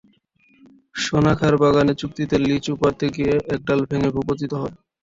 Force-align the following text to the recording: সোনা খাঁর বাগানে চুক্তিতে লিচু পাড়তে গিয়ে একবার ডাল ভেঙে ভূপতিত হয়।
সোনা 0.95 1.33
খাঁর 1.39 1.53
বাগানে 1.61 1.93
চুক্তিতে 1.95 2.35
লিচু 2.43 2.73
পাড়তে 2.81 3.05
গিয়ে 3.15 3.33
একবার 3.45 3.65
ডাল 3.67 3.79
ভেঙে 3.89 4.09
ভূপতিত 4.15 4.51
হয়। 4.61 4.75